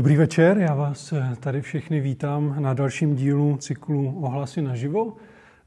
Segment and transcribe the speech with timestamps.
[0.00, 5.16] Dobrý večer, já vás eh, tady všechny vítám na dalším dílu cyklu Ohlasy naživo.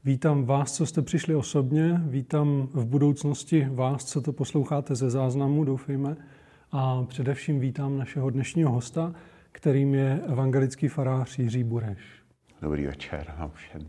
[0.04, 5.64] Vítám vás, co jste přišli osobně, vítám v budoucnosti vás, co to posloucháte ze záznamu,
[5.64, 6.16] doufejme.
[6.72, 9.14] A především vítám našeho dnešního hosta,
[9.52, 11.98] kterým je evangelický farář Jiří Bureš.
[12.62, 13.82] Dobrý večer vám všem.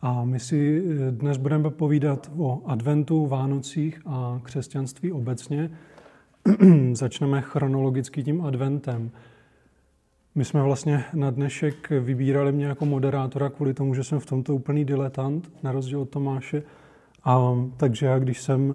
[0.00, 5.70] A my si eh, dnes budeme povídat o adventu, Vánocích a křesťanství obecně.
[6.92, 9.10] Začneme chronologicky tím adventem.
[10.34, 14.54] My jsme vlastně na dnešek vybírali mě jako moderátora kvůli tomu, že jsem v tomto
[14.54, 16.62] úplný diletant, na rozdíl od Tomáše.
[17.24, 18.74] A takže já, když jsem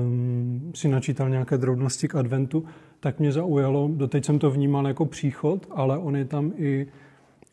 [0.00, 2.64] um, si načítal nějaké drobnosti k adventu,
[3.00, 6.86] tak mě zaujalo, doteď jsem to vnímal jako příchod, ale on je tam i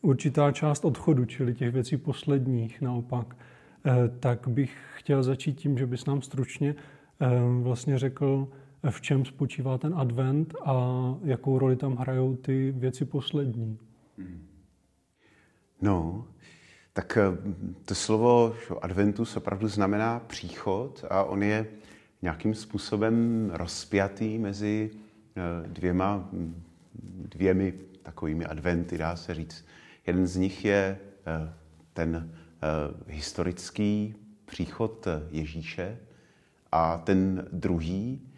[0.02, 3.36] určitá část odchodu, čili těch věcí posledních naopak.
[3.86, 6.74] E, tak bych chtěl začít tím, že bys nám stručně e,
[7.62, 8.48] vlastně řekl,
[8.90, 10.74] v čem spočívá ten advent a
[11.24, 13.78] jakou roli tam hrajou ty věci poslední.
[15.82, 16.26] No,
[16.92, 17.22] tak eh,
[17.84, 21.66] to slovo adventus opravdu znamená příchod a on je
[22.22, 24.90] nějakým způsobem rozpjatý mezi
[25.36, 26.28] eh, dvěma,
[27.28, 29.64] dvěmi takovými adventy, dá se říct.
[30.06, 31.52] Jeden z nich je eh,
[31.92, 32.32] ten
[33.06, 34.14] historický
[34.44, 35.98] příchod Ježíše
[36.72, 38.31] a ten druhý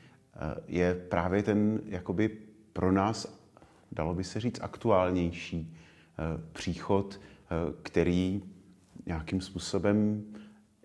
[0.67, 2.29] je právě ten jakoby
[2.73, 3.41] pro nás,
[3.93, 8.43] dalo by se říct, aktuálnější eh, příchod, eh, který
[9.07, 10.25] nějakým způsobem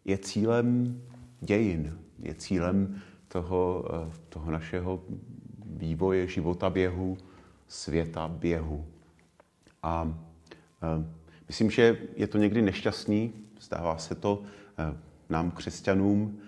[0.05, 1.01] je cílem
[1.41, 3.85] dějin, je cílem toho,
[4.29, 5.03] toho našeho
[5.65, 7.17] vývoje, života běhu,
[7.67, 8.85] světa běhu.
[9.83, 10.17] A
[11.47, 14.43] myslím, že je to někdy nešťastný, zdává se to
[15.29, 16.39] nám, křesťanům,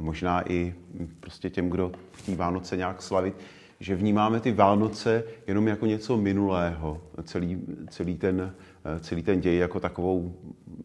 [0.00, 0.74] a možná i
[1.20, 3.34] prostě těm, kdo chtí Vánoce nějak slavit,
[3.80, 8.54] že vnímáme ty Vánoce jenom jako něco minulého, celý, celý, ten,
[9.00, 10.34] celý ten děj jako takovou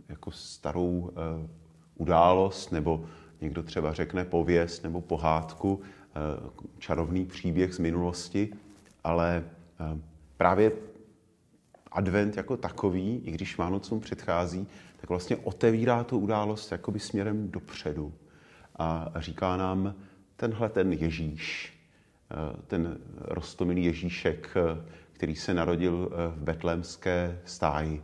[0.09, 1.11] jako starou uh,
[1.95, 3.05] událost, nebo
[3.41, 5.81] někdo třeba řekne pověst nebo pohádku, uh,
[6.79, 8.53] čarovný příběh z minulosti,
[9.03, 9.43] ale
[10.37, 10.71] právě
[11.91, 18.13] advent jako takový, i když Vánocům předchází, tak vlastně otevírá tu událost jakoby směrem dopředu
[18.75, 19.95] a říká nám,
[20.35, 21.73] tenhle ten Ježíš,
[22.31, 22.35] eh,
[22.67, 28.03] ten rostomilý Ježíšek, eh, který se narodil eh, v betlémské stáji,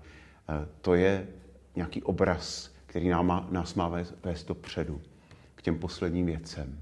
[0.82, 1.28] to je
[1.76, 5.02] nějaký obraz, který nám nás má vést dopředu,
[5.56, 6.80] k těm posledním věcem.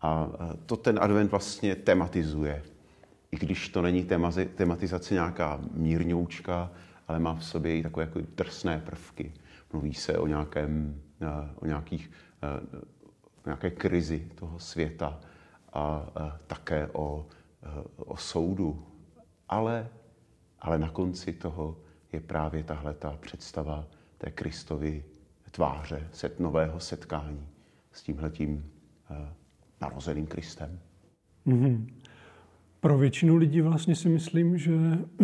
[0.00, 0.28] A
[0.66, 2.62] to ten advent vlastně tematizuje.
[3.30, 4.06] I když to není
[4.54, 6.70] tematizace nějaká mírňoučka,
[7.08, 9.32] ale má v sobě i takové jako drsné prvky.
[9.72, 11.00] Mluví se o, nějakém,
[11.56, 12.10] o nějakých
[13.46, 15.20] nějaké krizi toho světa
[15.72, 17.26] a eh, také o,
[17.62, 18.86] eh, o soudu.
[19.48, 19.88] Ale,
[20.60, 21.76] ale na konci toho
[22.12, 23.86] je právě tahle ta představa
[24.18, 25.04] té Kristovy
[25.50, 27.46] tváře, set nového setkání
[27.92, 28.70] s tímhletím
[29.80, 30.78] narozeným Kristem.
[31.46, 31.86] Mm-hmm.
[32.80, 34.72] Pro většinu lidí vlastně si myslím, že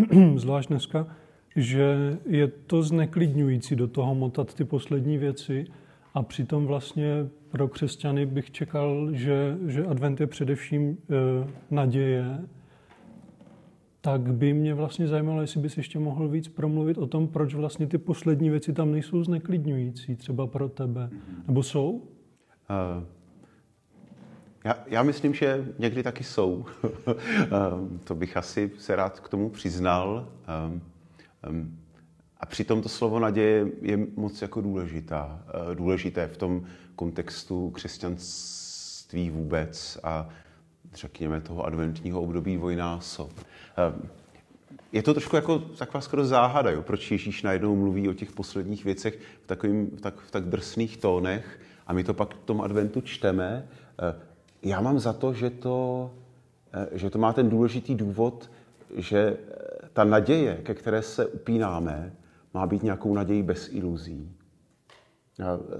[0.36, 1.06] zvlášť dneska,
[1.56, 5.66] že je to zneklidňující do toho motat ty poslední věci,
[6.14, 10.94] a přitom vlastně pro křesťany bych čekal, že, že advent je především e,
[11.70, 12.38] naděje,
[14.00, 17.86] tak by mě vlastně zajímalo, jestli bys ještě mohl víc promluvit o tom, proč vlastně
[17.86, 21.10] ty poslední věci tam nejsou zneklidňující, třeba pro tebe.
[21.46, 21.90] Nebo jsou?
[21.90, 23.04] Uh,
[24.64, 26.64] já, já myslím, že někdy taky jsou.
[26.82, 27.14] uh,
[28.04, 30.28] to bych asi se rád k tomu přiznal.
[30.68, 30.82] Um,
[31.50, 31.79] um,
[32.40, 35.42] a přitom to slovo naděje je moc jako důležitá.
[35.48, 36.64] Eh, důležité v tom
[36.96, 40.28] kontextu křesťanství vůbec a
[40.94, 43.30] řekněme toho adventního období dvojnásob.
[43.38, 44.08] Eh,
[44.92, 46.82] je to trošku jako taková skoro záhada, jo?
[46.82, 50.96] proč Ježíš najednou mluví o těch posledních věcech v, takovým, v, tak, v tak drsných
[50.96, 53.68] tónech a my to pak v tom adventu čteme.
[54.02, 54.20] Eh,
[54.62, 56.10] já mám za to, že to,
[56.92, 58.50] že to má ten důležitý důvod,
[58.96, 59.36] že
[59.92, 62.12] ta naděje, ke které se upínáme,
[62.54, 64.32] má být nějakou nadějí bez iluzí.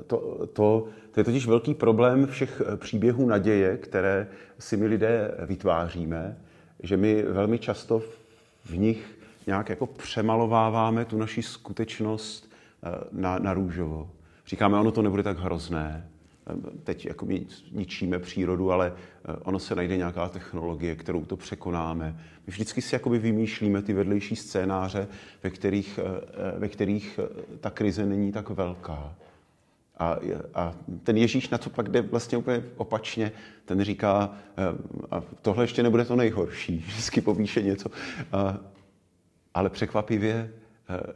[0.07, 4.29] To, to, to je totiž velký problém všech eh, příběhů naděje, které
[4.59, 6.39] si my lidé vytváříme,
[6.83, 8.03] že my velmi často
[8.65, 12.53] v nich nějak jako přemalováváme tu naši skutečnost
[12.83, 14.11] eh, na, na růžovo.
[14.47, 16.09] Říkáme, ono to nebude tak hrozné,
[16.85, 22.17] teď jako my ničíme přírodu, ale eh, ono se najde nějaká technologie, kterou to překonáme.
[22.47, 25.09] My vždycky si jakoby vymýšlíme ty vedlejší scénáře,
[25.43, 29.15] ve kterých, eh, ve kterých eh, ta krize není tak velká.
[29.99, 30.17] A,
[30.55, 33.33] a ten Ježíš na to pak jde vlastně úplně opačně.
[33.65, 34.35] Ten říká,
[35.11, 37.91] a tohle ještě nebude to nejhorší, vždycky popíše něco.
[38.33, 38.59] A,
[39.55, 40.53] ale překvapivě,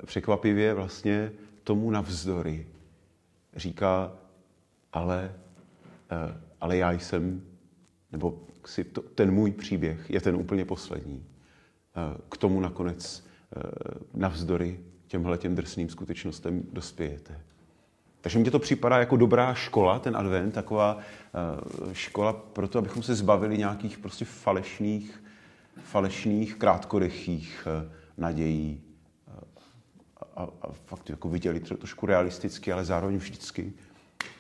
[0.05, 1.33] překvapivě vlastně
[1.63, 2.67] tomu navzdory
[3.57, 4.13] říká,
[4.95, 5.33] ale,
[6.61, 7.43] ale já jsem,
[8.13, 11.25] nebo si to, ten můj příběh je ten úplně poslední.
[12.29, 13.27] K tomu nakonec
[14.15, 17.41] navzdory těmhle těm drsným skutečnostem dospějete.
[18.21, 20.99] Takže mně to připadá jako dobrá škola, ten advent, taková
[21.93, 25.25] škola pro to, abychom se zbavili nějakých prostě falešných,
[25.83, 27.69] falešných krátkodechých
[28.17, 28.83] nadějí
[30.37, 33.73] a, a fakt jako viděli trošku realisticky, ale zároveň vždycky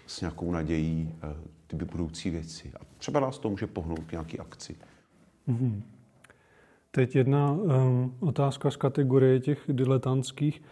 [0.06, 1.31] s nějakou nadějí uh,
[1.67, 2.73] ty budoucí věci.
[2.81, 4.77] A třeba nás to může pohnout k nějaký akci.
[5.49, 5.83] Mm-hmm.
[6.91, 10.62] Teď jedna um, otázka z kategorie těch diletantských.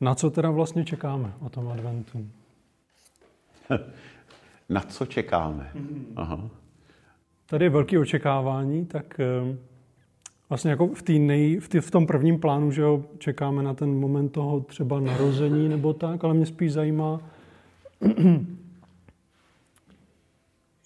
[0.00, 2.26] Na co teda vlastně čekáme o tom adventu?
[4.68, 5.72] Na co čekáme?
[6.16, 6.50] Aha.
[7.46, 9.58] Tady je velké očekávání, tak um,
[10.48, 12.84] vlastně jako v, nej, v, tý, v tom prvním plánu, že
[13.18, 17.20] čekáme na ten moment toho třeba narození nebo tak, ale mě spíš zajímá,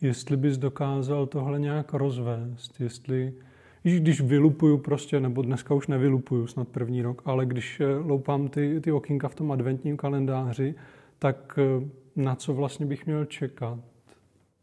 [0.00, 3.34] jestli bys dokázal tohle nějak rozvést, jestli
[3.82, 8.80] když vylupuju prostě, nebo dneska už nevylupuju snad první rok, ale když eh, loupám ty,
[8.80, 10.74] ty okýnka v tom adventním kalendáři,
[11.18, 13.78] tak eh, na co vlastně bych měl čekat?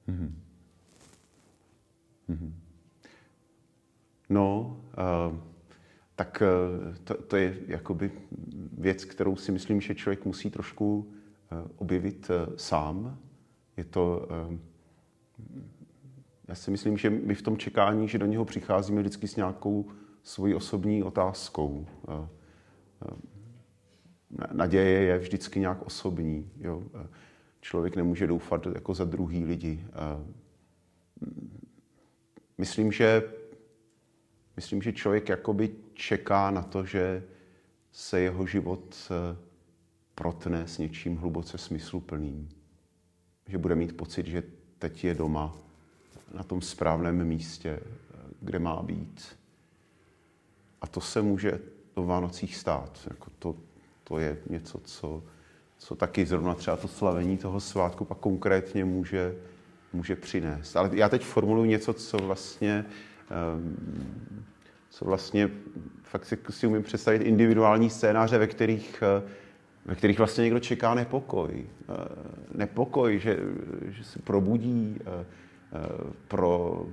[0.08, 0.32] Mm-hmm.
[2.30, 2.52] Mm-hmm.
[4.30, 4.78] No,
[5.30, 5.38] uh,
[6.16, 6.44] tak
[6.90, 8.12] uh, to, to je jakoby
[8.78, 13.18] věc, kterou si myslím, že člověk musí trošku uh, objevit uh, sám.
[13.78, 14.58] Je to uh,
[16.48, 19.92] já si myslím, že my v tom čekání, že do něho přicházíme vždycky s nějakou
[20.24, 21.88] svojí osobní otázkou.
[24.52, 26.52] Naděje je vždycky nějak osobní.
[26.58, 26.84] Jo?
[27.62, 29.86] Člověk nemůže doufat jako za druhý lidi.
[32.58, 33.24] Myslím, že,
[34.56, 37.24] myslím, že člověk jakoby čeká na to, že
[37.92, 39.12] se jeho život
[40.16, 42.50] protne s něčím hluboce smysluplným.
[43.48, 44.44] Že bude mít pocit, že
[44.80, 45.56] teď je doma,
[46.34, 47.80] na tom správném místě,
[48.42, 49.38] kde má být.
[50.82, 51.60] A to se může
[51.96, 53.00] o Vánocích stát.
[53.10, 53.56] Jako to,
[54.04, 55.24] to je něco, co,
[55.78, 59.36] co taky zrovna třeba to slavení toho svátku pak konkrétně může,
[59.94, 60.76] může přinést.
[60.76, 62.86] Ale já teď formuluji něco, co vlastně,
[63.56, 64.46] um,
[64.90, 65.50] co vlastně
[66.04, 69.04] fakt si, si umím představit individuální scénáře, ve kterých,
[69.88, 71.66] ve kterých vlastně někdo čeká nepokoj.
[72.56, 73.40] Nepokoj, že,
[73.88, 75.00] že se probudí
[76.28, 76.86] pro,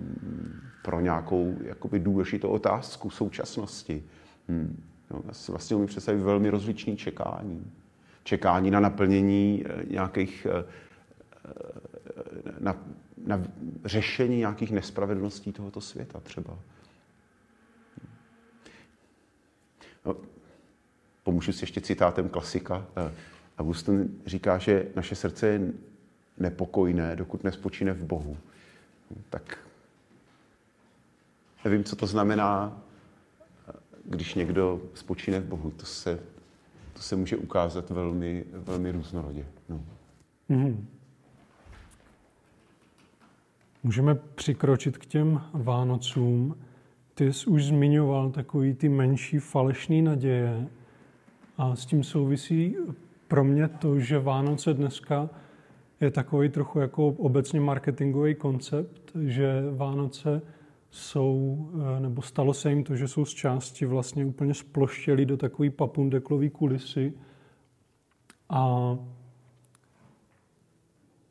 [0.83, 4.03] pro nějakou jakoby důležitou otázku současnosti.
[4.49, 4.83] Hmm.
[5.11, 7.73] No, já si vlastně umím představit velmi rozličný čekání.
[8.25, 10.65] Čekání na naplnění eh, nějakých, eh,
[11.45, 12.77] eh, na,
[13.27, 13.43] na
[13.85, 16.59] řešení nějakých nespravedlností tohoto světa třeba.
[20.05, 20.17] No,
[21.25, 22.87] pomůžu si ještě citátem klasika.
[23.59, 25.61] Augustin říká, že naše srdce je
[26.39, 28.37] nepokojné, dokud nespočíne v Bohu
[29.31, 29.59] tak
[31.65, 32.83] nevím, co to znamená,
[34.05, 35.71] když někdo spočíne v Bohu.
[35.71, 36.21] To se,
[36.93, 39.47] to se může ukázat velmi, velmi různorodě.
[39.69, 39.81] No.
[40.51, 40.85] Mm-hmm.
[43.83, 46.59] Můžeme přikročit k těm Vánocům.
[47.15, 50.69] Ty jsi už zmiňoval takový ty menší falešné naděje
[51.57, 52.77] a s tím souvisí
[53.29, 55.31] pro mě to, že Vánoce dneska
[56.01, 60.43] je takový trochu jako obecně marketingový koncept, že Vánoce
[60.91, 65.37] jsou, eh, nebo stalo se jim to, že jsou z části vlastně úplně sploštěli do
[65.37, 67.13] takové papundeklové kulisy.
[68.51, 68.97] A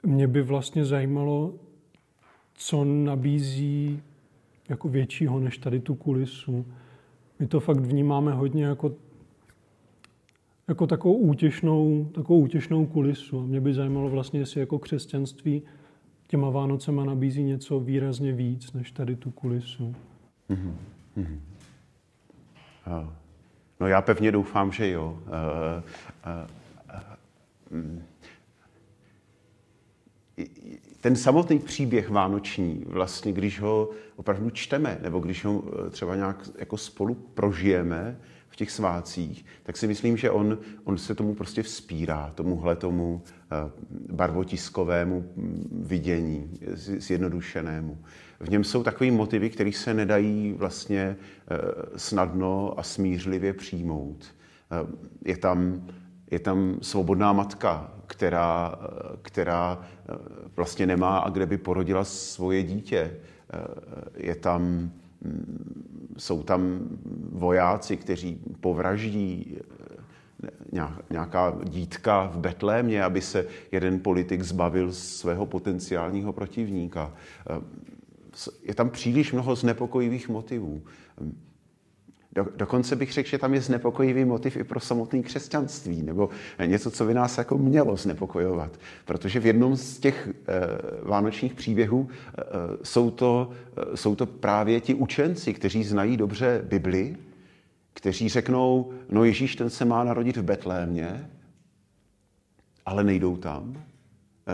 [0.03, 1.53] mě by vlastně zajímalo,
[2.53, 4.01] co nabízí
[4.69, 6.65] jako většího než tady tu kulisu.
[7.39, 8.95] My to fakt vnímáme hodně jako
[10.67, 13.39] jako takovou útěšnou, takovou útěšnou kulisu.
[13.39, 15.61] A mě by zajímalo vlastně, jestli jako křesťanství
[16.27, 19.95] těma Vánocema nabízí něco výrazně víc, než tady tu kulisu.
[20.49, 20.73] Mm-hmm.
[21.17, 21.39] Mm-hmm.
[23.79, 25.19] No já pevně doufám, že jo.
[25.25, 25.29] Uh,
[27.71, 28.01] uh, uh,
[31.01, 36.49] ten samotný příběh vánoční, vlastně, když ho opravdu čteme, nebo když ho eh, třeba nějak
[36.57, 38.17] jako spolu prožijeme,
[38.53, 43.21] v těch svácích, tak si myslím, že on, on se tomu prostě vzpírá, tomuhle tomu
[43.25, 43.71] eh,
[44.11, 47.97] barvotiskovému mm, vidění, zjednodušenému.
[48.39, 51.57] V něm jsou takové motivy, které se nedají vlastně eh,
[51.95, 54.25] snadno a smířlivě přijmout.
[54.71, 54.87] Eh,
[55.25, 55.87] je tam,
[56.31, 58.75] je tam svobodná matka, která,
[59.21, 59.81] která
[60.55, 63.11] vlastně nemá a kde by porodila svoje dítě.
[64.15, 64.91] Je tam,
[66.17, 66.79] jsou tam
[67.31, 69.57] vojáci, kteří povraždí
[71.09, 77.13] nějaká dítka v Betlémě, aby se jeden politik zbavil svého potenciálního protivníka.
[78.63, 80.81] Je tam příliš mnoho znepokojivých motivů.
[82.35, 86.29] Do, dokonce bych řekl, že tam je znepokojivý motiv i pro samotné křesťanství, nebo
[86.65, 88.79] něco, co by nás jako mělo znepokojovat.
[89.05, 90.33] Protože v jednom z těch e,
[91.01, 92.41] vánočních příběhů e,
[92.83, 93.51] jsou, to,
[93.93, 97.15] e, jsou to právě ti učenci, kteří znají dobře Bibli,
[97.93, 101.29] kteří řeknou, no Ježíš ten se má narodit v Betlémě,
[102.85, 103.83] ale nejdou tam.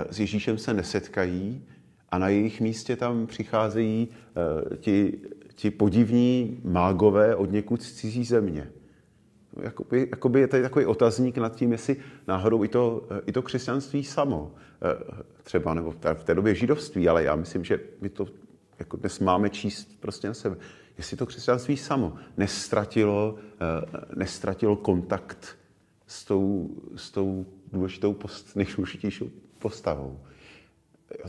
[0.09, 1.63] S Ježíšem se nesetkají
[2.09, 4.07] a na jejich místě tam přicházejí
[4.79, 5.19] ti
[5.59, 8.71] ti podivní mágové od někud z cizí země.
[9.61, 11.95] Jakoby, jakoby je tady takový otazník nad tím, jestli
[12.27, 14.51] náhodou i to, i to křesťanství samo,
[14.81, 18.27] eh, třeba, nebo v té době židovství, ale já myslím, že my to
[18.79, 20.57] jako dnes máme číst prostě na sebe.
[20.97, 25.57] Jestli to křesťanství samo nestratilo, eh, nestratilo kontakt
[26.07, 30.19] s tou, s tou důležitou post, nejdůležitějšou postavou.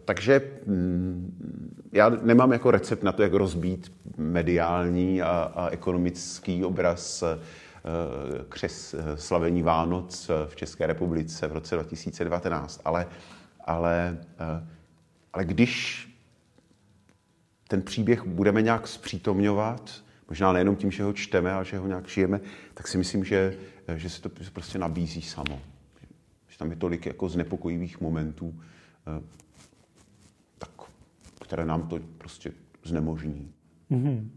[0.04, 7.22] Takže mm, já nemám jako recept na to, jak rozbít mediální a, a ekonomický obraz
[7.22, 7.38] eh,
[8.48, 12.80] křes slavení Vánoc v České republice v roce 2019.
[12.84, 13.06] Ale,
[13.64, 14.66] ale, eh,
[15.32, 16.06] ale když
[17.68, 22.08] ten příběh budeme nějak zpřítomňovat, možná nejenom tím, že ho čteme, ale že ho nějak
[22.08, 22.40] žijeme,
[22.74, 23.56] tak si myslím, že,
[23.96, 25.60] že se to prostě nabízí samo.
[26.48, 28.54] Že tam je tolik jako znepokojivých momentů,
[29.06, 29.22] eh,
[31.50, 32.52] které nám to prostě
[32.84, 33.52] znemožní.
[33.90, 34.28] Mm-hmm.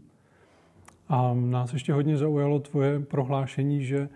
[1.08, 4.08] A nás ještě hodně zaujalo tvoje prohlášení, že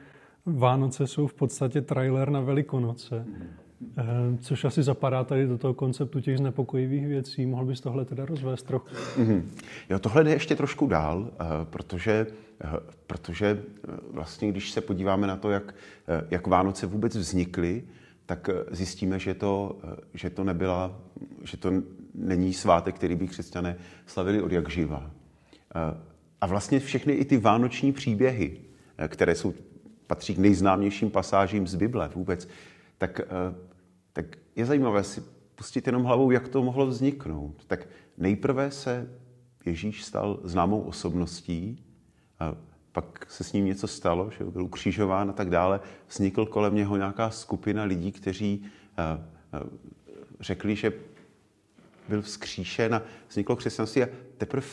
[0.47, 3.27] Vánoce jsou v podstatě trailer na Velikonoce.
[3.29, 4.39] Mm-hmm.
[4.39, 7.47] Což asi zapadá tady do toho konceptu těch znepokojivých věcí.
[7.47, 8.89] Mohl bys tohle teda rozvést trochu?
[8.89, 9.43] Mm-hmm.
[9.91, 12.27] Jo, tohle jde ještě trošku dál, eh, protože,
[12.61, 12.69] eh,
[13.07, 13.63] protože
[14.11, 15.75] vlastně, když se podíváme na to, jak,
[16.31, 17.83] jak Vánoce vůbec vznikly,
[18.27, 19.79] tak zjistíme, že to,
[20.15, 21.01] že to nebyla,
[21.45, 21.71] že to
[22.19, 25.11] není svátek, který by křesťané slavili od jak živa.
[25.75, 26.01] Eh,
[26.41, 28.61] a vlastně všechny i ty vánoční příběhy,
[28.99, 29.55] eh, které jsou,
[30.07, 32.49] patří k nejznámějším pasážím z Bible vůbec,
[32.99, 33.55] tak, eh,
[34.13, 35.23] tak je zajímavé si
[35.55, 37.65] pustit jenom hlavou, jak to mohlo vzniknout.
[37.67, 39.11] Tak nejprve se
[39.65, 41.85] Ježíš stal známou osobností,
[42.41, 42.55] a
[42.93, 45.81] pak se s ním něco stalo, že byl ukřižován a tak dále.
[46.09, 48.65] Vznikl kolem něho nějaká skupina lidí, kteří
[50.41, 50.93] řekli, že
[52.09, 54.03] byl vzkříšen a vzniklo křesťanství.
[54.03, 54.67] A teprve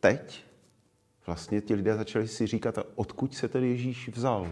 [0.00, 0.44] teď
[1.26, 4.48] vlastně ti lidé začali si říkat, a odkud se ten Ježíš vzal.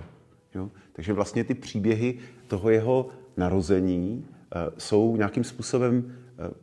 [0.54, 0.70] Jo?
[0.92, 6.54] Takže vlastně ty příběhy toho jeho narození uh, jsou nějakým způsobem, uh,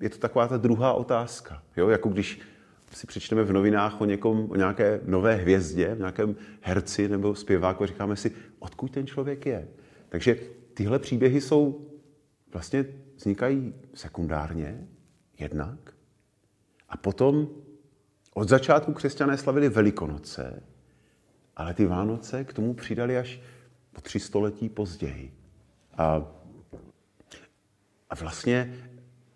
[0.00, 1.62] je to taková ta druhá otázka.
[1.76, 1.88] Jo?
[1.88, 2.40] Jako když
[2.92, 8.16] si přečteme v novinách o, někom, o nějaké nové hvězdě, nějakém herci nebo zpěváku říkáme
[8.16, 9.68] si, odkud ten člověk je.
[10.08, 10.36] Takže
[10.74, 11.86] tyhle příběhy jsou
[12.52, 12.84] vlastně
[13.20, 14.88] vznikají sekundárně,
[15.38, 15.78] jednak,
[16.88, 17.48] a potom
[18.34, 20.62] od začátku křesťané slavili Velikonoce,
[21.56, 23.40] ale ty Vánoce k tomu přidali až
[23.92, 25.34] po tři století později.
[25.96, 26.22] A,
[28.10, 28.74] a vlastně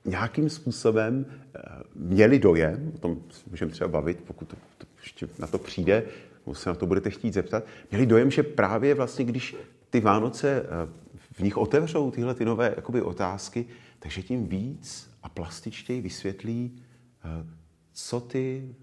[0.04, 1.60] nějakým způsobem eh,
[1.94, 6.02] měli dojem, o tom můžeme třeba bavit, pokud to, to ještě na to přijde,
[6.46, 9.56] nebo se na to budete chtít zeptat, měli dojem, že právě vlastně, když
[9.90, 11.03] ty Vánoce eh,
[11.34, 13.66] v nich otevřou tyhle ty nové jakoby, otázky,
[13.98, 16.82] takže tím víc a plastičtěji vysvětlí,
[17.24, 17.46] eh,
[17.92, 18.74] co ty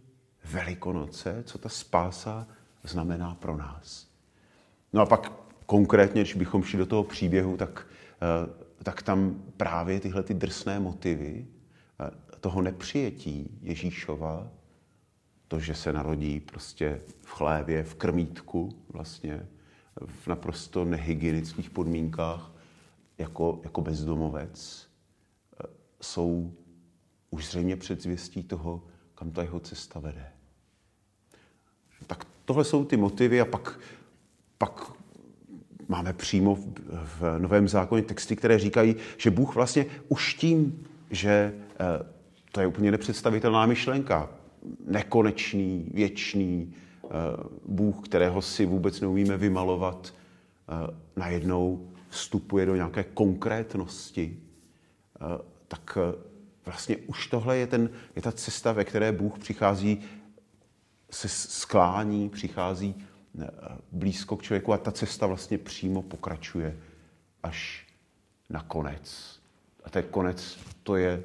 [0.52, 2.48] velikonoce, co ta spása
[2.84, 4.08] znamená pro nás.
[4.94, 5.32] No a pak
[5.66, 7.88] konkrétně, když bychom šli do toho příběhu, tak,
[8.22, 11.48] eh, tak tam právě tyhle ty drsné motivy
[12.00, 14.48] eh, toho nepřijetí Ježíšova,
[15.48, 19.48] to, že se narodí prostě v chlévě, v krmítku vlastně,
[20.06, 22.52] v naprosto nehygienických podmínkách
[23.18, 24.88] jako, jako bezdomovec,
[25.64, 25.68] eh,
[26.02, 26.54] jsou
[27.30, 28.84] už zřejmě předzvěstí toho,
[29.16, 30.28] kam ta jeho cesta vede.
[32.08, 33.80] Tak tohle jsou ty motivy a pak,
[34.58, 34.92] pak
[35.88, 36.66] máme přímo v,
[37.20, 42.06] v Novém zákoně texty, které říkají, že Bůh vlastně už tím, že eh,
[42.52, 44.30] to je úplně nepředstavitelná myšlenka,
[44.88, 46.74] nekonečný, věčný,
[47.66, 54.38] Bůh, kterého si vůbec neumíme vymalovat, eh, najednou vstupuje do nějaké konkrétnosti,
[55.16, 55.98] eh, tak
[56.66, 60.02] vlastně už tohle je, ten, je ta cesta, ve které Bůh přichází,
[61.12, 62.96] se sklání, přichází
[63.92, 66.78] blízko k člověku a ta cesta vlastně přímo pokračuje
[67.44, 67.88] až
[68.50, 69.40] na konec.
[69.84, 71.24] A ten konec, to je,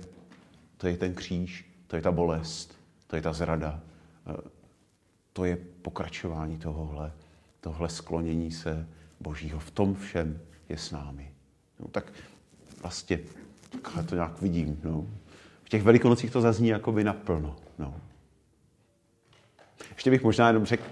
[0.77, 2.75] to je ten kříž, to je ta bolest,
[3.07, 3.81] to je ta zrada,
[5.37, 7.13] to je pokračování tohohle,
[7.61, 8.89] tohle sklonění se
[9.21, 9.61] Božího.
[9.61, 11.33] V tom všem je s námi.
[11.81, 12.13] No, tak
[12.83, 13.19] vlastně
[13.71, 14.81] takhle to nějak vidím.
[14.85, 15.07] No.
[15.65, 17.57] V těch velikonocích to zazní jakoby naplno.
[17.79, 17.95] No.
[19.95, 20.83] Ještě bych možná jenom řekl,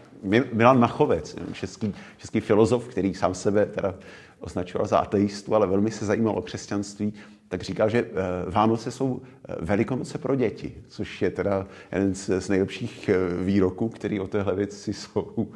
[0.53, 3.95] Milan Machovec, český, český filozof, který sám sebe teda
[4.41, 7.13] označoval za ateistu, ale velmi se zajímal o křesťanství,
[7.49, 12.49] tak říkal, že eh, Vánoce jsou eh, velikonoce pro děti, což je teda jeden z
[12.49, 15.49] nejlepších eh, výroků, který o téhle věci jsou,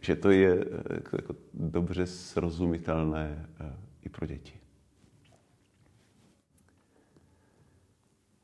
[0.00, 0.64] že to je
[1.12, 3.46] jako dobře srozumitelné
[4.02, 4.52] i pro děti.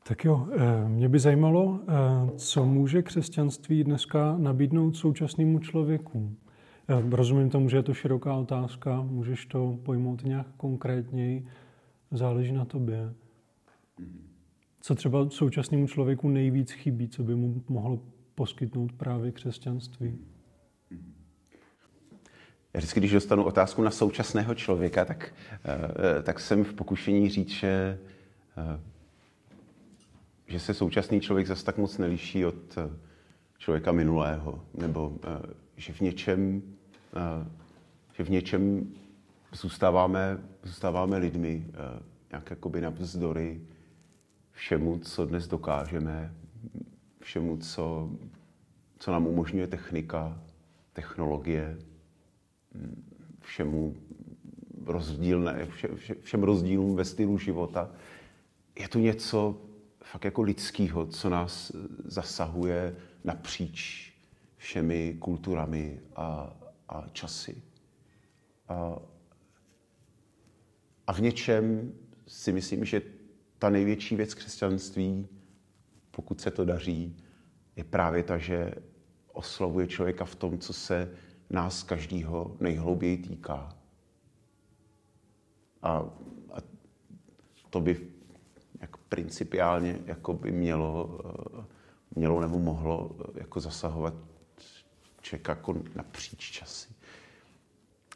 [0.07, 0.47] Tak jo,
[0.87, 1.79] mě by zajímalo,
[2.35, 6.35] co může křesťanství dneska nabídnout současnému člověku.
[7.11, 11.45] Rozumím tomu, že je to široká otázka, můžeš to pojmout nějak konkrétněji,
[12.17, 13.13] záleží na tobě.
[14.81, 17.99] Co třeba současnému člověku nejvíc chybí, co by mu mohlo
[18.35, 20.17] poskytnout právě křesťanství?
[22.73, 25.33] Já vždycky, když dostanu otázku na současného člověka, tak,
[25.65, 27.99] eh, tak jsem v pokušení říct, že,
[28.57, 28.79] eh,
[30.47, 32.89] že se současný člověk zase tak moc neliší od eh,
[33.57, 35.17] člověka minulého, nebo
[35.77, 36.61] že v něčem,
[38.13, 38.93] že v něčem
[39.53, 41.65] zůstáváme, zůstáváme lidmi
[42.31, 43.61] nějak jakoby navzdory
[44.51, 46.33] všemu, co dnes dokážeme,
[47.19, 48.09] všemu, co,
[48.99, 50.41] co nám umožňuje technika,
[50.93, 51.77] technologie,
[53.39, 53.95] všemu
[54.85, 57.89] rozdílné, vše, vše, všem rozdílům ve stylu života.
[58.79, 59.61] Je tu něco
[60.03, 61.71] fakt jako lidského, co nás
[62.05, 64.13] zasahuje napříč
[64.57, 66.53] všemi kulturami a,
[66.89, 67.61] a časy.
[68.69, 68.95] A,
[71.07, 71.93] a v něčem
[72.27, 73.01] si myslím, že
[73.59, 75.27] ta největší věc křesťanství,
[76.11, 77.17] pokud se to daří,
[77.75, 78.71] je právě ta, že
[79.33, 81.11] oslovuje člověka v tom, co se
[81.49, 83.77] nás každýho nejhlouběji týká.
[85.81, 85.97] A,
[86.53, 86.57] a
[87.69, 88.07] to by
[88.81, 91.19] jak principiálně jako by mělo,
[91.59, 91.65] eh,
[92.15, 94.13] mělo nebo mohlo eh, jako zasahovat
[95.21, 96.89] člověka jako napříč časy.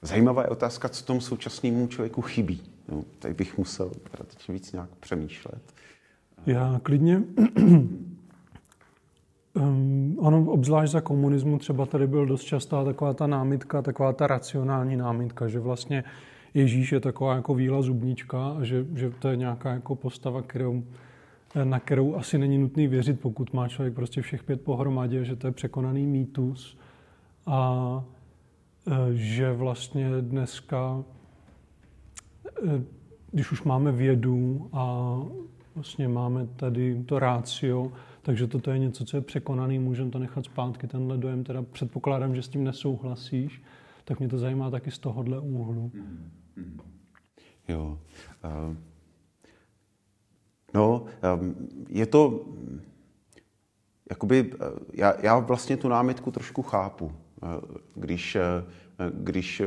[0.02, 2.77] Zajímavá je otázka, co tomu současnému člověku chybí.
[2.92, 5.74] No, tady bych musel teda teď víc nějak přemýšlet.
[6.46, 7.24] Já klidně.
[9.54, 14.28] um, ono, obzvlášť za komunismu třeba tady byl dost častá taková ta námitka, taková ta
[14.28, 16.04] racionální námitka, že vlastně
[16.54, 20.84] Ježíš je taková jako víla zubníčka a že, že to je nějaká jako postava, kterou,
[21.64, 25.48] na kterou asi není nutný věřit, pokud má člověk prostě všech pět pohromadě, že to
[25.48, 26.78] je překonaný mýtus.
[27.46, 28.04] A
[28.88, 31.17] Eh, že vlastně dneska, eh,
[33.32, 35.16] když už máme vědu a
[35.76, 37.92] vlastně máme tady to rácio,
[38.22, 42.36] takže toto je něco, co je překonaný, můžeme to nechat zpátky, tenhle dojem, teda předpokládám,
[42.36, 43.62] že s tím nesouhlasíš,
[44.06, 45.92] tak mě to zajímá taky z tohohle úhlu.
[47.68, 48.00] Jo.
[48.46, 48.76] Uh,
[50.74, 51.06] no,
[51.40, 51.56] um,
[51.90, 52.46] je to,
[54.10, 54.52] jakoby,
[54.94, 57.12] já, já vlastně tu námitku trošku chápu.
[57.96, 58.38] Když,
[59.14, 59.62] když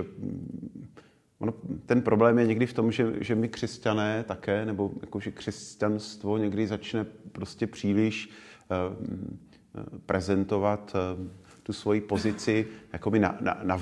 [1.41, 1.55] ono,
[1.87, 6.39] ten problém je někdy v tom, že, že my křesťané také, nebo jako, že křesťanstvo
[6.39, 8.97] někdy začne prostě příliš uh,
[10.07, 11.27] prezentovat uh,
[11.63, 13.81] tu svoji pozici jakoby na, na,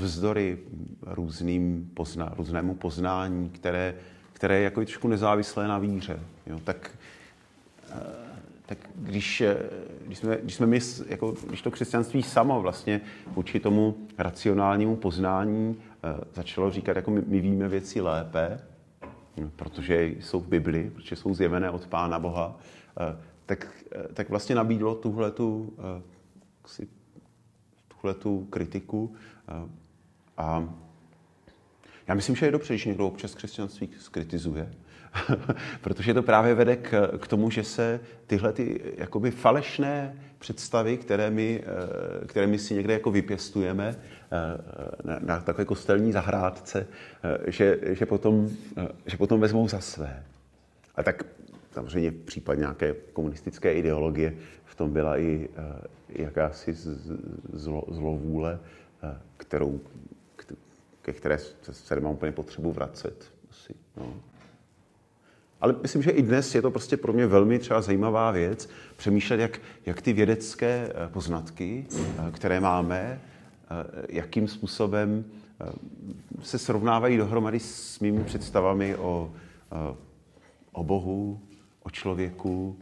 [1.02, 3.94] různým pozna, různému poznání, které,
[4.32, 6.20] které je jako trošku nezávislé na víře.
[6.46, 6.60] Jo?
[6.64, 6.90] Tak
[7.90, 8.28] uh,
[8.68, 9.56] tak když, eh,
[10.06, 15.76] když, jsme, když jsme my, jako, když to křesťanství samo vlastně vůči tomu racionálnímu poznání
[15.78, 15.87] eh,
[16.34, 18.60] začalo říkat, jako my, my víme věci lépe,
[19.56, 22.58] protože jsou v Bibli, protože jsou zjevené od Pána Boha,
[23.00, 23.16] eh,
[23.48, 26.86] tak, eh, tak vlastně nabídlo tuhletu, eh,
[27.88, 29.14] tuhletu kritiku
[29.48, 29.68] eh,
[30.36, 30.74] a
[32.06, 34.74] já myslím, že je dobře, když někdo občas křesťanství skritizuje,
[35.80, 41.30] protože to právě vede k, k tomu, že se tyhle ty jakoby falešné představy, které
[41.30, 41.64] my,
[42.22, 44.36] eh, které my si někde jako vypěstujeme eh,
[45.04, 46.86] na, na takové kostelní zahrádce,
[47.22, 48.50] eh, že, že, potom,
[49.06, 50.24] že potom vezmou za své.
[50.94, 51.22] A tak
[51.72, 55.48] samozřejmě v případě nějaké komunistické ideologie v tom byla i
[56.08, 56.74] jakási
[57.52, 58.58] zlo, zlovůle,
[59.36, 59.80] kterou,
[61.02, 61.38] ke které
[61.70, 63.32] se nemá úplně potřebu vracet.
[63.50, 64.14] Asi, no.
[65.60, 69.40] Ale myslím, že i dnes je to prostě pro mě velmi třeba zajímavá věc, přemýšlet,
[69.40, 73.20] jak, jak ty vědecké eh, poznatky, eh, které máme,
[74.08, 75.24] jakým způsobem
[76.42, 79.32] se srovnávají dohromady s mými představami o,
[80.72, 81.40] o Bohu,
[81.82, 82.78] o člověku,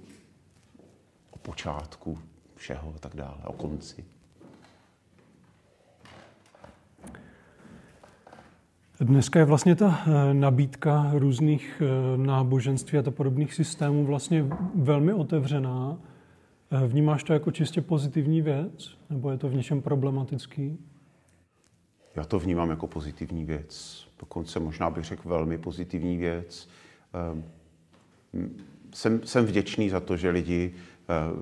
[1.31, 2.19] o počátku
[2.57, 4.05] všeho a tak dále, o konci.
[9.01, 15.13] Dneska je vlastně ta eh, nabídka různých eh, náboženství a to podobných systémů vlastně velmi
[15.13, 15.99] otevřená.
[16.71, 20.79] Eh, vnímáš to jako čistě pozitivní věc, nebo je to v něčem problematický?
[22.15, 24.05] Já to vnímám jako pozitivní věc.
[24.21, 26.69] Dokonce možná bych řekl velmi pozitivní věc.
[27.13, 27.45] Ehm,
[28.95, 30.75] jsem, jsem vděčný za to, že lidi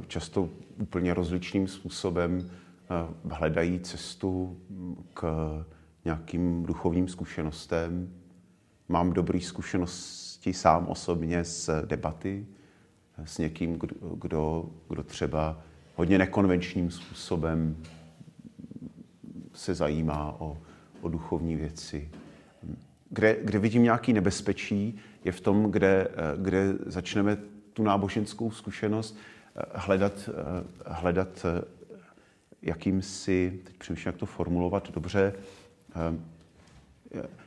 [0.06, 0.48] často
[0.80, 2.50] úplně rozličným způsobem
[3.28, 4.56] hledají cestu
[5.14, 5.24] k
[6.04, 8.12] nějakým duchovním zkušenostem.
[8.88, 12.46] Mám dobré zkušenosti sám osobně z debaty
[13.24, 13.78] s někým,
[14.20, 15.62] kdo, kdo třeba
[15.94, 17.76] hodně nekonvenčním způsobem
[19.52, 20.58] se zajímá o,
[21.00, 22.10] o duchovní věci.
[23.10, 27.36] Kde, kde vidím nějaký nebezpečí, je v tom, kde, kde začneme
[27.72, 29.16] tu náboženskou zkušenost
[29.74, 30.30] hledat,
[30.86, 31.46] hledat
[32.62, 35.32] jakýmsi, teď přemýšlím, jak to formulovat dobře,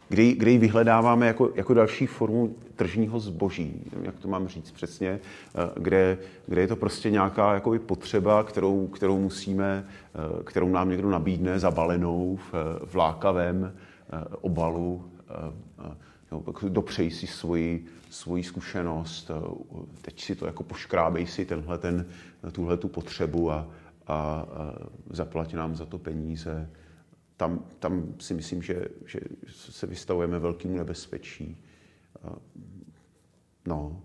[0.09, 5.09] kdy, kdy ji vyhledáváme jako, jako další formu tržního zboží, jak to mám říct přesně,
[5.09, 10.89] eh, kde, kde je to prostě nějaká jakoby potřeba, kterou, kterou musíme, eh, kterou nám
[10.89, 15.05] někdo nabídne zabalenou v, v lákavém eh, obalu,
[16.69, 19.31] dopřej si svoji, svoji zkušenost,
[20.01, 22.05] teď si to jako poškrábej si tenhle, ten,
[22.51, 23.65] tuhle tu potřebu a, a,
[24.07, 24.45] a
[25.09, 26.69] zaplatí nám za to peníze
[27.37, 31.63] tam, tam si myslím, že, že se vystavujeme velkému nebezpečí.
[33.65, 34.01] No.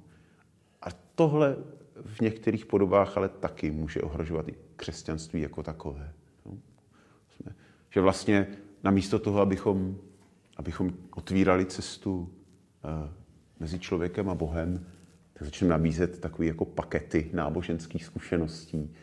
[0.82, 1.56] A tohle
[2.02, 6.12] v některých podobách ale taky může ohrožovat i křesťanství jako takové.
[6.46, 6.58] No.
[7.90, 8.46] Že vlastně
[8.82, 9.98] namísto toho, abychom,
[10.56, 12.34] abychom otvírali cestu
[13.60, 14.86] mezi člověkem a Bohem,
[15.32, 18.94] tak začneme nabízet takové jako pakety náboženských zkušeností.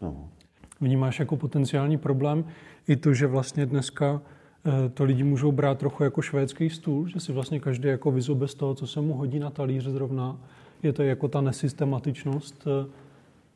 [0.00, 0.32] No.
[0.80, 2.44] Vnímáš jako potenciální problém
[2.88, 4.22] i to, že vlastně dneska
[4.66, 8.48] eh, to lidi můžou brát trochu jako švédský stůl, že si vlastně každý jako vyzobe
[8.48, 10.36] z toho, co se mu hodí na talíř zrovna.
[10.82, 12.90] Je to jako ta nesystematičnost, eh,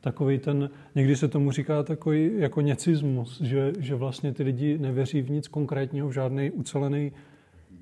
[0.01, 5.21] takový ten, někdy se tomu říká takový jako něcismus, že, že vlastně ty lidi nevěří
[5.21, 7.11] v nic konkrétního, v žádný ucelený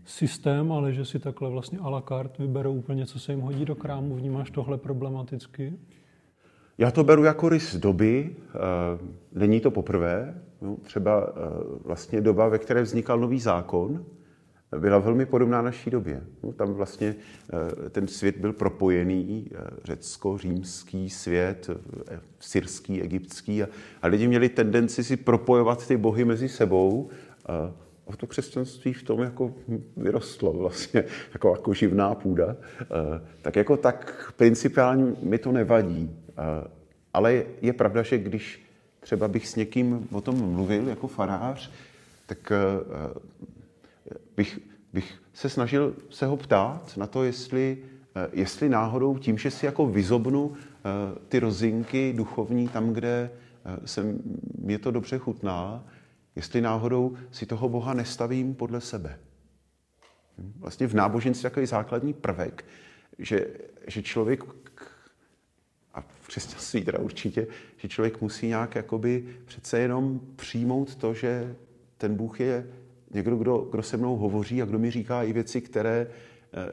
[0.05, 3.65] systém, ale že si takhle vlastně a la carte vyberou úplně, co se jim hodí
[3.65, 4.15] do krámu.
[4.15, 5.73] Vnímáš tohle problematicky?
[6.81, 8.57] Já to beru jako rys doby, eh,
[9.33, 10.41] není to poprvé.
[10.61, 11.41] No, třeba eh,
[11.85, 14.05] vlastně doba, ve které vznikal nový zákon,
[14.79, 16.23] byla velmi podobná naší době.
[16.43, 17.15] No, tam vlastně
[17.85, 19.49] eh, ten svět byl propojený,
[19.83, 21.69] řecko-římský svět,
[22.39, 23.67] syrský, egyptský a,
[24.01, 27.09] a lidi měli tendenci si propojovat ty bohy mezi sebou
[28.07, 29.53] a to křesťanství v tom jako
[29.97, 32.55] vyrostlo vlastně, jako, jako živná půda.
[33.41, 36.15] Tak jako tak principiálně mi to nevadí.
[37.13, 38.61] Ale je pravda, že když
[39.01, 41.71] třeba bych s někým o tom mluvil jako farář,
[42.25, 43.19] tak eh,
[44.35, 44.59] bych,
[44.93, 47.77] bych se snažil se ho ptát na to, jestli,
[48.15, 53.29] eh, jestli náhodou tím, že si jako vyzobnu eh, ty rozinky duchovní tam, kde
[53.85, 54.15] se
[54.57, 55.83] mě to dobře chutná,
[56.35, 59.19] jestli náhodou si toho Boha nestavím podle sebe.
[60.37, 62.65] Vlastně v náboženství takový základní prvek,
[63.19, 63.47] že,
[63.87, 64.43] že člověk
[65.93, 71.55] a v křesťanství teda určitě, že člověk musí nějak jakoby přece jenom přijmout to, že
[71.97, 72.67] ten Bůh je
[73.13, 76.07] někdo, kdo, kdo se mnou hovoří a kdo mi říká i věci, které,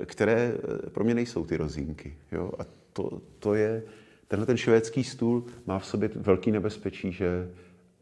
[0.00, 2.16] eh, které eh, pro mě nejsou ty rozínky.
[2.32, 2.52] Jo?
[2.58, 3.82] A to, to je,
[4.28, 7.50] tenhle ten švédský stůl má v sobě velký nebezpečí, že,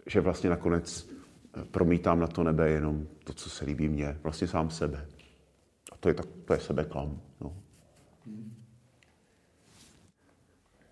[0.07, 1.16] že vlastně nakonec
[1.71, 5.07] promítám na to nebe jenom to, co se líbí mně, vlastně sám sebe.
[5.93, 7.21] A to je, tak, to je sebeklam.
[7.41, 7.53] No.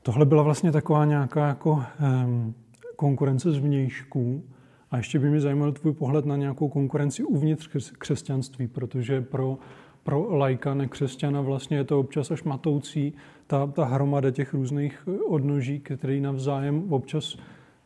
[0.02, 1.84] Tohle byla vlastně taková nějaká jako
[2.24, 2.54] um,
[2.96, 4.44] konkurence z vnějšku.
[4.90, 9.58] A ještě by mě zajímal tvůj pohled na nějakou konkurenci uvnitř křesťanství, protože pro,
[10.02, 13.14] pro lajka nekřesťana vlastně je to občas až matoucí,
[13.46, 17.36] ta, ta hromada těch různých odnoží, který navzájem občas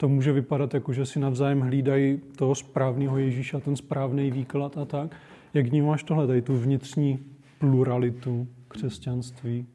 [0.00, 4.84] to může vypadat jako, že si navzájem hlídají toho správného Ježíša, ten správný výklad a
[4.84, 5.16] tak.
[5.54, 7.18] Jak vnímáš tohle, tady tu vnitřní
[7.58, 9.66] pluralitu křesťanství?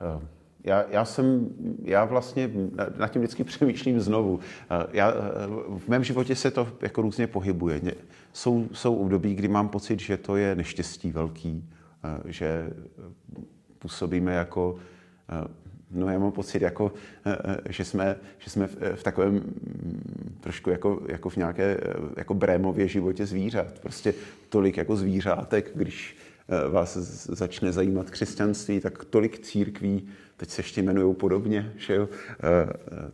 [0.00, 0.26] Eh,
[0.64, 1.48] já, já jsem,
[1.82, 2.50] já vlastně
[2.98, 4.40] na tím vždycky přemýšlím znovu.
[4.70, 5.16] Eh, já, eh,
[5.78, 7.80] v mém životě se to jako různě pohybuje.
[8.32, 11.68] Jsou, jsou období, kdy mám pocit, že to je neštěstí velký,
[12.24, 12.70] že
[13.78, 14.78] působíme jako
[15.90, 16.92] No já mám pocit, jako,
[17.68, 21.80] že jsme, že jsme v takovém mm, trošku jako, jako v nějaké
[22.16, 23.78] jako brémově životě zvířat.
[23.78, 24.14] Prostě
[24.48, 26.16] tolik jako zvířátek, když
[26.70, 32.08] vás začne zajímat křesťanství, tak tolik církví, teď se ještě jmenují podobně, že jo?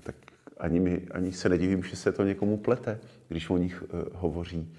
[0.01, 0.15] tak
[0.59, 3.85] ani, mi, ani se nedivím, že se to někomu plete, když o nich
[4.15, 4.73] hovoří.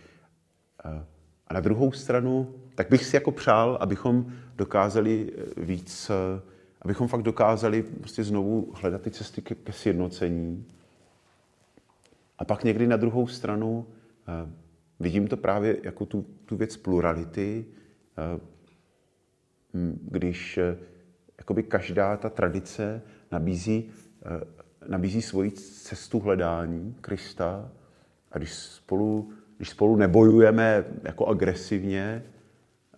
[1.50, 6.42] A na druhou stranu, tak bych si jako přál, abychom dokázali eh, víc, eh,
[6.82, 10.66] abychom fakt dokázali prostě znovu hledat ty cesty ke, ke sjednocení.
[12.38, 13.86] A pak někdy na druhou stranu
[14.28, 14.52] eh,
[15.00, 17.66] vidím to právě jako tu, tu věc plurality,
[20.02, 20.60] když
[21.38, 23.90] jakoby každá ta tradice nabízí,
[24.88, 27.72] nabízí svoji cestu hledání Krista
[28.32, 32.24] a když spolu když spolu nebojujeme jako agresivně,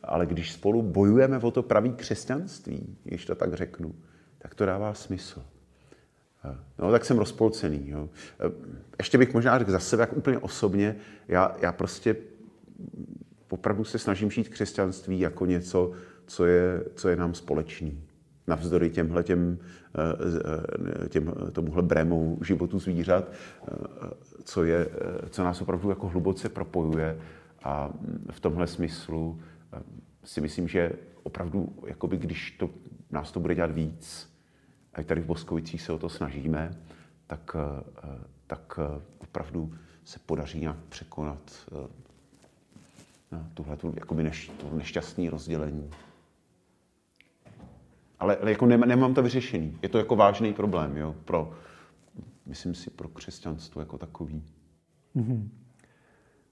[0.03, 3.95] ale když spolu bojujeme o to pravý křesťanství, když to tak řeknu,
[4.37, 5.43] tak to dává smysl.
[6.79, 7.89] No, tak jsem rozpolcený.
[7.89, 8.09] Jo.
[8.99, 10.95] Ještě bych možná řekl za sebe, jak úplně osobně,
[11.27, 12.15] já, já prostě
[13.49, 15.91] opravdu se snažím žít křesťanství jako něco,
[16.27, 18.03] co je, co je nám společný.
[18.47, 19.57] Navzdory těmhle těm,
[21.05, 23.31] eh, těm, tomuhle brémou životu zvířat,
[24.43, 24.89] co, je,
[25.29, 27.17] co nás opravdu jako hluboce propojuje
[27.63, 27.89] a
[28.31, 29.58] v tomhle smyslu eh,
[30.23, 30.91] si myslím, že
[31.23, 32.69] opravdu, jakoby, když to,
[33.11, 34.29] nás to bude dělat víc,
[34.93, 36.71] a tady v Boskovicích se o to snažíme,
[37.27, 41.69] tak, eh, tak eh, opravdu se podaří nějak překonat
[43.53, 45.89] tuhle jakoby neš, to nešťastné rozdělení.
[48.19, 49.77] Ale, ale jako nemám to vyřešený.
[49.81, 51.53] Je to jako vážný problém jo, pro,
[52.45, 54.43] myslím si, pro křesťanstvo jako takový.
[55.15, 55.49] Mm-hmm.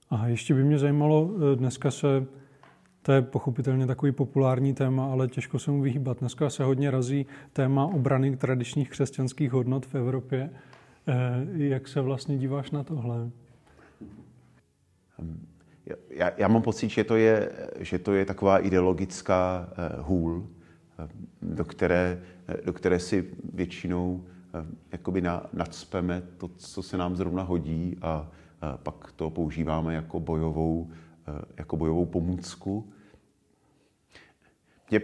[0.09, 2.25] A ještě by mě zajímalo, eh, dneska se,
[3.07, 6.19] to je pochopitelně takový populární téma, ale těžko se mu vyhýbat.
[6.19, 10.49] Dneska se hodně razí téma obrany tradičních křesťanských hodnot v Evropě.
[11.07, 11.13] Eh,
[11.53, 13.29] jak se vlastně díváš na tohle?
[15.21, 15.47] Hm,
[16.09, 20.47] já, já mám pocit, že to je, že to je taková ideologická eh, hůl,
[21.41, 22.21] do které,
[22.65, 28.31] do které si většinou Eh, jakoby na, nadspeme to, co se nám zrovna hodí a,
[28.61, 30.89] a pak to používáme jako bojovou,
[31.27, 32.89] eh, jako bojovou pomůcku.
[34.89, 35.01] Mně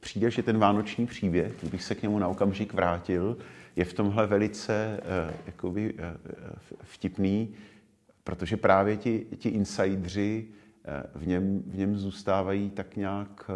[0.00, 3.36] přijde, že ten vánoční příběh, kdybych se k němu na okamžik vrátil,
[3.76, 5.94] je v tomhle velice eh, jakoby,
[6.82, 7.54] vtipný,
[8.24, 10.46] protože právě ti, ti insidři
[11.14, 13.50] v něm, v něm zůstávají tak nějak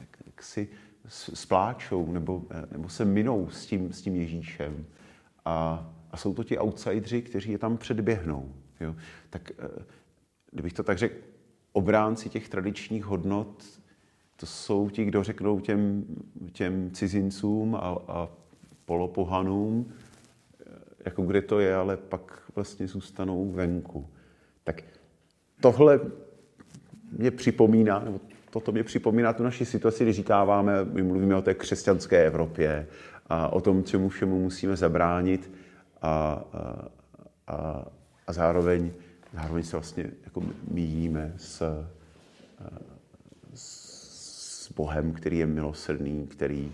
[0.00, 0.68] jak, jak si
[1.08, 4.86] spláčou nebo, eh, nebo se minou s tím, s tím Ježíšem.
[5.44, 8.54] A, a jsou to ti outsidři, kteří je tam předběhnou.
[8.80, 8.96] Jo?
[9.30, 9.84] Tak eh,
[10.50, 11.14] kdybych to tak řekl,
[11.72, 13.79] obránci těch tradičních hodnot,
[14.40, 16.04] to jsou ti, kdo řeknou těm,
[16.52, 18.28] těm cizincům a, a
[18.84, 19.92] polopohanům,
[20.60, 20.64] eh,
[21.04, 24.06] jako kde to je, ale pak vlastně zůstanou venku.
[24.64, 24.82] Tak
[25.60, 26.00] tohle
[27.18, 31.54] mě připomíná, nebo toto mě připomíná tu naši situaci, kdy říkáváme, my mluvíme o té
[31.54, 32.86] křesťanské Evropě
[33.26, 35.50] a o tom, čemu všemu musíme zabránit
[36.02, 36.08] a,
[36.52, 36.88] a,
[37.46, 37.86] a,
[38.26, 38.92] a zároveň,
[39.34, 41.62] zároveň se vlastně jako míjíme s,
[42.58, 42.89] s
[44.80, 46.72] Bohem, který je milosrdný, který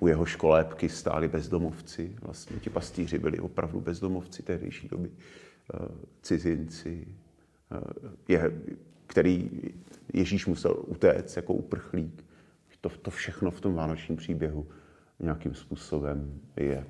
[0.00, 2.16] u jeho školépky stáli bezdomovci.
[2.22, 5.10] Vlastně ti pastýři byli opravdu bezdomovci tehdejší doby,
[6.22, 7.08] cizinci,
[8.28, 8.62] je,
[9.06, 9.50] který
[10.12, 12.24] Ježíš musel utéct jako uprchlík.
[12.80, 14.66] To, to všechno v tom vánočním příběhu
[15.20, 16.86] nějakým způsobem je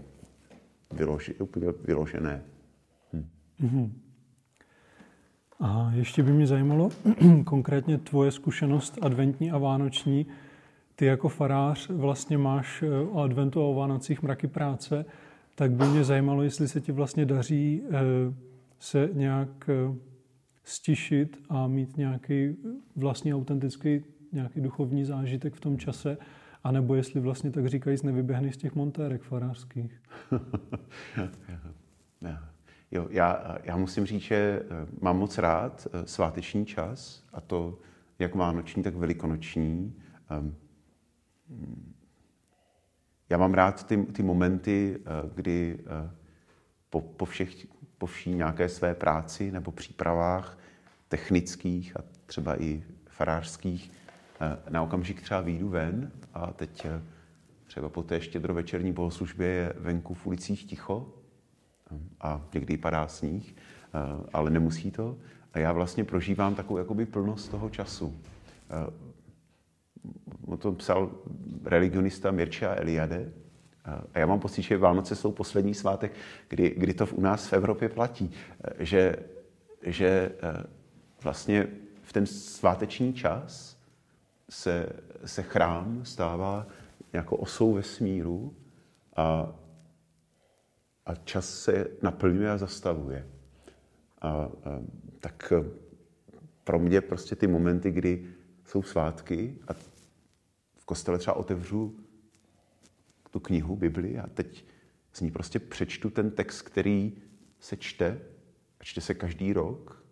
[0.93, 2.45] vyloži, úplně vyložené.
[3.13, 3.29] Hm.
[3.61, 3.91] Mm-hmm.
[5.61, 6.89] A ještě by mě zajímalo
[7.45, 10.27] konkrétně tvoje zkušenost adventní a vánoční.
[10.97, 15.05] Ty jako farář vlastně máš eh, o adventu a o Vánocích mraky práce,
[15.55, 17.91] tak by mě zajímalo, jestli se ti vlastně daří eh,
[18.79, 19.95] se nějak eh,
[20.65, 22.57] stišit a mít nějaký
[22.97, 26.17] vlastně autentický nějaký duchovní zážitek v tom čase,
[26.65, 30.03] anebo jestli vlastně tak říkají, nevyběhneš z těch montérek farářských.
[32.91, 37.79] jo, já, já musím říct, že eh, mám moc rád eh, sváteční čas, a to
[38.19, 40.03] jak vánoční, tak velikonoční.
[40.31, 40.55] Ehm,
[43.29, 45.79] já mám rád ty, ty momenty, eh, kdy
[46.91, 47.67] po, po všech
[47.99, 50.59] po vší nějaké své práci nebo přípravách
[51.09, 53.93] technických a třeba i farářských
[54.71, 56.87] na okamžik třeba výjdu ven a teď
[57.67, 61.24] třeba po té štědrovečerní bohoslužbě je venku v ulicích ticho
[62.21, 63.57] a někdy padá sníh,
[64.33, 65.17] ale nemusí to.
[65.53, 68.17] A já vlastně prožívám takovou jakoby plnost toho času.
[70.47, 71.11] o tom psal
[71.65, 73.33] religionista Mircea Eliade.
[73.85, 76.13] A já mám pocit, že Vánoce jsou poslední svátek,
[76.49, 78.31] kdy, kdy to u nás v Evropě platí.
[78.79, 79.17] Že,
[79.83, 80.33] že
[81.25, 81.67] vlastně
[82.03, 83.77] v ten sváteční čas
[84.51, 84.87] se,
[85.25, 86.67] se chrám stává
[87.13, 88.55] jako osou vesmíru
[89.17, 89.53] a,
[91.07, 93.29] a čas se naplňuje a zastavuje.
[94.21, 94.51] A, a,
[95.21, 95.53] tak
[96.65, 98.27] pro mě prostě ty momenty, kdy
[98.65, 99.73] jsou svátky a
[100.77, 101.97] v kostele třeba otevřu
[103.31, 104.65] tu knihu, Bibli a teď
[105.13, 107.13] z ní prostě přečtu ten text, který
[107.59, 108.21] se čte
[108.81, 110.05] a čte se každý rok.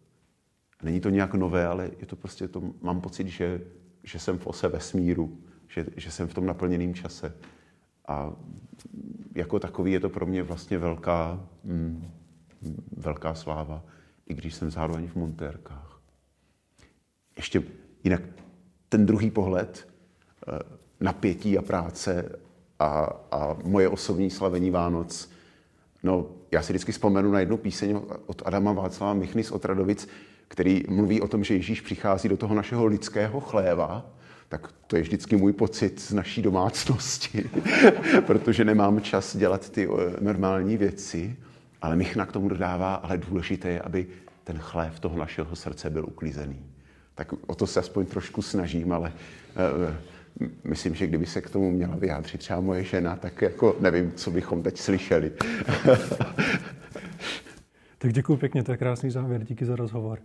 [0.83, 3.61] Není to nějak nové, ale je to prostě, to, mám pocit, že,
[4.03, 7.35] že jsem v ose vesmíru, že, že jsem v tom naplněném čase.
[8.13, 8.33] A
[9.35, 12.11] jako takový je to pro mě vlastně velká, mm,
[12.97, 13.83] velká sláva,
[14.27, 16.01] i když jsem zároveň v montérkách.
[17.37, 17.63] Ještě
[18.05, 18.23] jinak
[18.89, 19.89] ten druhý pohled,
[20.49, 20.59] eh,
[21.01, 22.39] napětí a práce
[22.79, 25.31] a, a moje osobní slavení Vánoc.
[26.03, 30.09] No, já si vždycky vzpomenu na jednu píseň od Adama Václava Michny z Otradovic,
[30.49, 34.07] který mluví o tom, že Ježíš přichází do toho našeho lidského chléva,
[34.53, 37.51] tak to je vždycky můj pocit z naší domácnosti,
[38.27, 41.37] protože nemám čas dělat ty eh, normální věci.
[41.83, 44.07] Ale Michna k tomu dodává, ale důležité je, aby
[44.45, 46.61] ten chlév toho našeho srdce byl uklízený.
[47.15, 49.13] Tak o to se aspoň trošku snažím, ale
[50.39, 54.13] uh, myslím, že kdyby se k tomu měla vyjádřit třeba moje žena, tak jako nevím,
[54.13, 55.33] co bychom teď slyšeli.
[57.99, 60.19] tak děkuji pěkně, to je krásný závěr, díky za rozhovor.